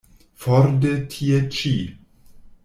[0.45, 1.75] For de tie ĉi!